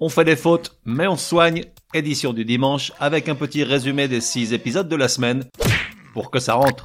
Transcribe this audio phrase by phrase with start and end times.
[0.00, 1.64] On fait des fautes, mais on soigne.
[1.92, 5.42] Édition du dimanche avec un petit résumé des 6 épisodes de la semaine
[6.12, 6.84] pour que ça rentre.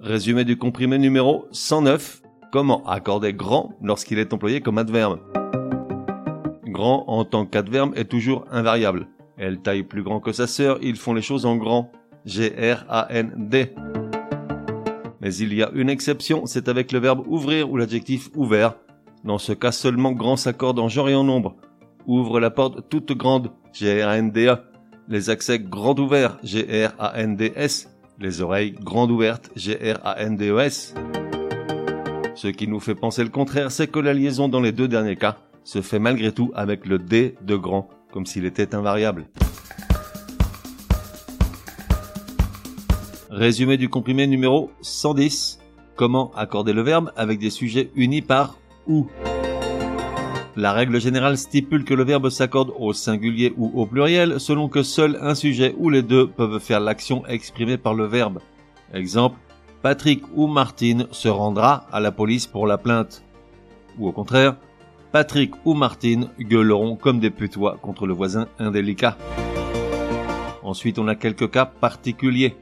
[0.00, 2.22] Résumé du comprimé numéro 109.
[2.52, 5.18] Comment accorder grand lorsqu'il est employé comme adverbe?
[6.66, 9.08] Grand en tant qu'adverbe est toujours invariable.
[9.36, 11.90] Elle taille plus grand que sa sœur, ils font les choses en grand.
[12.24, 13.74] G-R-A-N-D.
[15.20, 18.74] Mais il y a une exception, c'est avec le verbe ouvrir ou l'adjectif ouvert.
[19.26, 21.56] Dans ce cas seulement grand s'accorde en genre et en nombre.
[22.06, 24.62] Ouvre la porte toute grande, G-R-A-N-D-A.
[25.08, 27.90] Les accès grand ouverts, G-R-A-N-D-S.
[28.20, 30.94] Les oreilles grandes ouvertes, G-R-A-N-D-E-S.
[32.36, 35.16] Ce qui nous fait penser le contraire, c'est que la liaison dans les deux derniers
[35.16, 39.26] cas se fait malgré tout avec le D de grand, comme s'il était invariable.
[43.28, 45.58] Résumé du comprimé numéro 110.
[45.96, 48.56] Comment accorder le verbe avec des sujets unis par
[50.56, 54.82] La règle générale stipule que le verbe s'accorde au singulier ou au pluriel selon que
[54.82, 58.38] seul un sujet ou les deux peuvent faire l'action exprimée par le verbe.
[58.94, 59.36] Exemple,
[59.82, 63.22] Patrick ou Martine se rendra à la police pour la plainte.
[63.98, 64.56] Ou au contraire,
[65.12, 69.16] Patrick ou Martine gueuleront comme des putois contre le voisin indélicat.
[70.62, 72.56] Ensuite, on a quelques cas particuliers.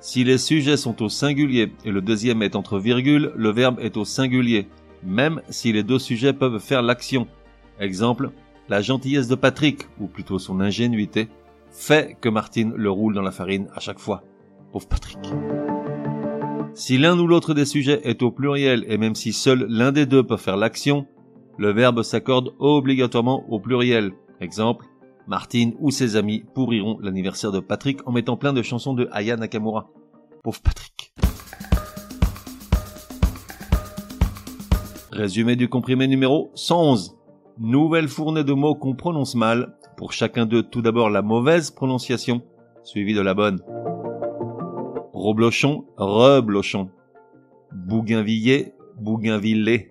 [0.00, 3.96] Si les sujets sont au singulier et le deuxième est entre virgules, le verbe est
[3.96, 4.68] au singulier,
[5.02, 7.26] même si les deux sujets peuvent faire l'action.
[7.80, 8.30] Exemple,
[8.68, 11.28] la gentillesse de Patrick, ou plutôt son ingénuité,
[11.70, 14.22] fait que Martine le roule dans la farine à chaque fois.
[14.72, 15.18] Pauvre Patrick.
[16.74, 20.06] Si l'un ou l'autre des sujets est au pluriel et même si seul l'un des
[20.06, 21.06] deux peut faire l'action,
[21.56, 24.12] le verbe s'accorde obligatoirement au pluriel.
[24.40, 24.86] Exemple,
[25.26, 29.36] Martine ou ses amis pourriront l'anniversaire de Patrick en mettant plein de chansons de Aya
[29.36, 29.90] Nakamura.
[30.42, 30.97] Pauvre Patrick.
[35.18, 37.18] Résumé du comprimé numéro 111.
[37.58, 39.76] Nouvelle fournée de mots qu'on prononce mal.
[39.96, 42.40] Pour chacun d'eux, tout d'abord la mauvaise prononciation,
[42.84, 43.60] suivie de la bonne.
[45.12, 46.90] Roblochon, reblochon.
[47.72, 49.90] Bougainvillier, bougainvillé.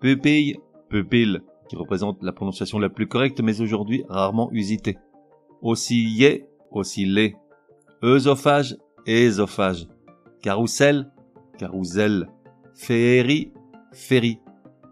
[0.00, 0.56] Pupille,
[0.88, 4.96] pupille qui représente la prononciation la plus correcte mais aujourd'hui rarement usitée.
[5.60, 7.36] Osciller, osciller.
[8.02, 9.86] Œsophage, ésophage.
[10.40, 11.12] Carrousel,
[11.58, 12.30] carrousel.
[12.72, 13.52] Féerie,
[13.92, 14.40] féerie.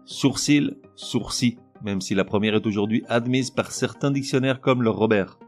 [0.07, 5.39] Sourcil, sourcil, même si la première est aujourd'hui admise par certains dictionnaires comme le Robert.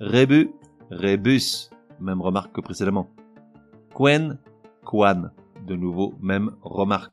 [0.00, 0.48] Rébus,
[0.90, 1.68] rébus,
[2.00, 3.10] même remarque que précédemment.
[3.94, 4.38] Quen,
[4.86, 5.30] quan,
[5.66, 7.12] de nouveau même remarque.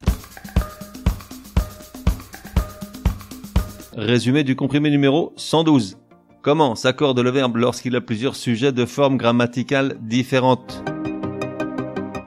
[3.92, 5.98] Résumé du comprimé numéro 112.
[6.42, 10.82] Comment s'accorde le verbe lorsqu'il a plusieurs sujets de forme grammaticale différentes?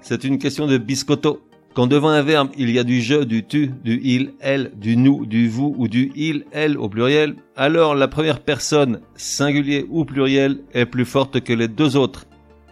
[0.02, 1.45] C'est une question de biscotto.
[1.76, 4.96] Quand devant un verbe il y a du je, du tu, du il, elle, du
[4.96, 10.06] nous, du vous ou du il, elle au pluriel, alors la première personne, singulier ou
[10.06, 12.24] pluriel, est plus forte que les deux autres.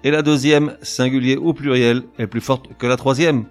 [0.04, 3.44] Et la deuxième, singulier ou pluriel, est plus forte que la troisième.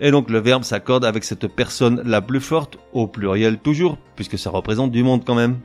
[0.00, 4.40] Et donc le verbe s'accorde avec cette personne la plus forte, au pluriel toujours, puisque
[4.40, 5.60] ça représente du monde quand même.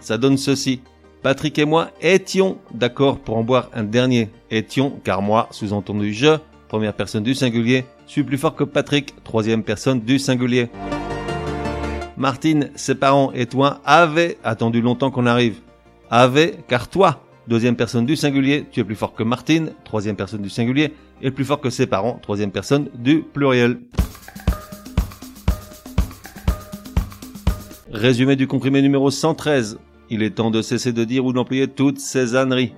[0.00, 0.80] Ça donne ceci.
[1.22, 4.30] Patrick et moi étions d'accord pour en boire un dernier.
[4.50, 6.36] Étions, car moi, sous-entendu je,
[6.68, 10.68] première personne du singulier, suis plus fort que Patrick, troisième personne du singulier.
[12.16, 15.60] Martine, ses parents et toi avaient attendu longtemps qu'on arrive.
[16.10, 20.42] Avaient, car toi, deuxième personne du singulier, tu es plus fort que Martine, troisième personne
[20.42, 23.78] du singulier, et plus fort que ses parents, troisième personne du pluriel.
[27.92, 29.78] Résumé du comprimé numéro 113.
[30.10, 32.72] Il est temps de cesser de dire ou d'employer toutes ces âneries.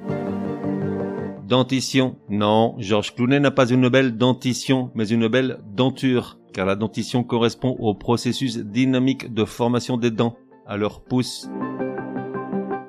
[1.49, 2.17] Dentition.
[2.29, 7.25] Non, Georges Clounet n'a pas une belle dentition, mais une belle denture, car la dentition
[7.25, 11.49] correspond au processus dynamique de formation des dents, à leur pouce.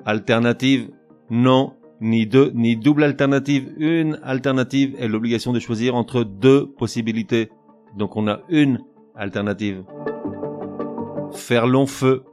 [0.04, 0.90] Alternative.
[1.30, 1.72] Non,
[2.02, 3.72] ni deux, ni double alternative.
[3.78, 7.50] Une alternative est l'obligation de choisir entre deux possibilités.
[7.98, 8.80] Donc on a une
[9.16, 9.86] alternative.
[11.32, 12.26] Faire long feu.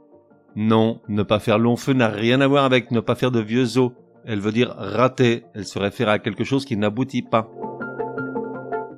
[0.57, 3.39] Non, ne pas faire long feu n'a rien à voir avec ne pas faire de
[3.39, 3.91] vieux os.
[4.29, 5.45] Elle veut dire rater.
[5.53, 7.49] Elle se réfère à quelque chose qui n'aboutit pas.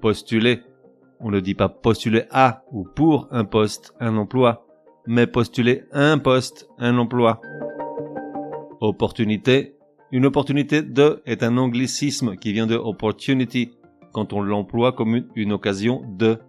[0.01, 0.63] Postuler.
[1.19, 4.65] On ne dit pas postuler à ou pour un poste, un emploi,
[5.05, 7.41] mais postuler un poste, un emploi.
[8.81, 9.75] Opportunité.
[10.11, 13.73] Une opportunité de est un anglicisme qui vient de opportunity
[14.13, 16.39] quand on l'emploie comme une, occasion de.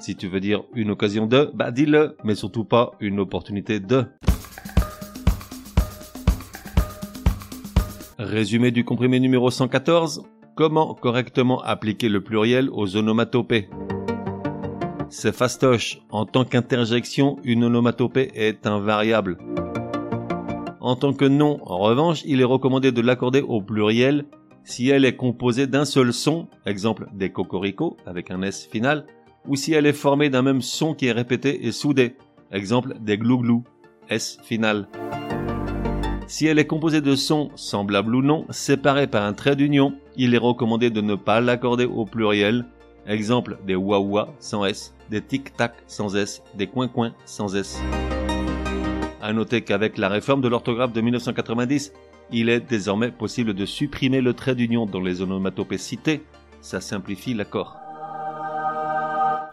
[0.00, 4.06] Si tu veux dire une occasion de, bah dis-le, mais surtout pas une opportunité de.
[8.18, 10.22] Résumé du comprimé numéro 114.
[10.54, 13.68] Comment correctement appliquer le pluriel aux onomatopées?
[15.08, 16.00] C'est fastoche.
[16.10, 19.38] En tant qu'interjection, une onomatopée est invariable.
[20.80, 24.26] En tant que nom, en revanche, il est recommandé de l'accorder au pluriel
[24.62, 29.06] si elle est composée d'un seul son, exemple des cocoricots avec un S final,
[29.48, 32.14] ou si elle est formée d'un même son qui est répété et soudé,
[32.52, 33.64] exemple des glouglous,
[34.08, 34.86] S final.
[36.34, 40.34] Si elle est composée de sons, semblables ou non, séparés par un trait d'union, il
[40.34, 42.64] est recommandé de ne pas l'accorder au pluriel,
[43.06, 47.80] exemple des wawa sans S, des tic-tac sans S, des coin-coin sans S.
[49.22, 51.92] À noter qu'avec la réforme de l'orthographe de 1990,
[52.32, 56.24] il est désormais possible de supprimer le trait d'union dans les onomatopées citées,
[56.60, 57.83] ça simplifie l'accord.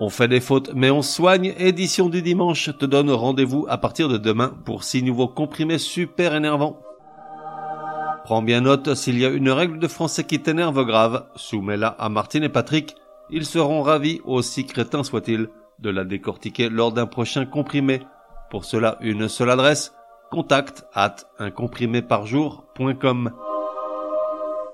[0.04, 1.54] On fait des fautes, mais on soigne.
[1.60, 6.34] Édition du dimanche te donne rendez-vous à partir de demain pour six nouveaux comprimés super
[6.34, 6.82] énervants.
[8.24, 12.10] Prends bien note, s'il y a une règle de français qui t'énerve grave, soumets-la à
[12.10, 12.96] Martine et Patrick.
[13.30, 18.02] Ils seront ravis, aussi crétins soient-ils, de la décortiquer lors d'un prochain comprimé.
[18.50, 19.94] Pour cela, une seule adresse,
[20.32, 23.32] contact at uncompriméparjour.com.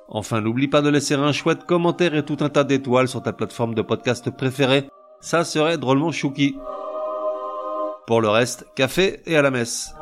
[0.08, 3.34] Enfin, n'oublie pas de laisser un chouette commentaire et tout un tas d'étoiles sur ta
[3.34, 4.88] plateforme de podcast préférée.
[5.20, 6.58] Ça serait drôlement chouki.
[8.06, 9.97] Pour le reste, café et à la messe.